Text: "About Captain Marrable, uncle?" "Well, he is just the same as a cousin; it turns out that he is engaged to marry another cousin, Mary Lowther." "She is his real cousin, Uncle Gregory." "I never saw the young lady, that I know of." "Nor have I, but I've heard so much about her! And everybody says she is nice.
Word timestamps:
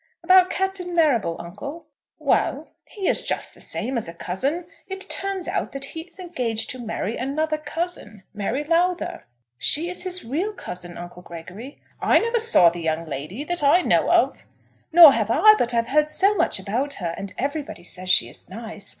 "About 0.23 0.49
Captain 0.49 0.95
Marrable, 0.95 1.35
uncle?" 1.39 1.85
"Well, 2.17 2.69
he 2.85 3.07
is 3.07 3.21
just 3.21 3.53
the 3.53 3.61
same 3.61 3.99
as 3.99 4.07
a 4.07 4.15
cousin; 4.15 4.65
it 4.87 5.07
turns 5.11 5.47
out 5.47 5.73
that 5.73 5.85
he 5.85 6.01
is 6.07 6.17
engaged 6.17 6.71
to 6.71 6.83
marry 6.83 7.17
another 7.17 7.59
cousin, 7.59 8.23
Mary 8.33 8.63
Lowther." 8.63 9.25
"She 9.59 9.91
is 9.91 10.01
his 10.01 10.25
real 10.25 10.53
cousin, 10.53 10.97
Uncle 10.97 11.21
Gregory." 11.21 11.79
"I 12.01 12.17
never 12.17 12.39
saw 12.39 12.71
the 12.71 12.81
young 12.81 13.05
lady, 13.07 13.43
that 13.43 13.61
I 13.61 13.83
know 13.83 14.09
of." 14.09 14.47
"Nor 14.91 15.11
have 15.13 15.29
I, 15.29 15.53
but 15.59 15.71
I've 15.71 15.89
heard 15.89 16.07
so 16.07 16.33
much 16.33 16.57
about 16.57 16.95
her! 16.95 17.13
And 17.15 17.35
everybody 17.37 17.83
says 17.83 18.09
she 18.09 18.27
is 18.27 18.49
nice. 18.49 18.89